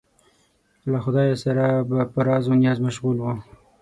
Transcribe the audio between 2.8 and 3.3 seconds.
مشغول و.